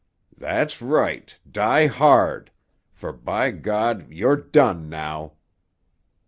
"That's 0.35 0.81
right; 0.81 1.37
die 1.47 1.85
hard; 1.85 2.49
for, 2.91 3.13
by——, 3.13 3.49
you're 4.09 4.35
done 4.35 4.89
now!" 4.89 5.33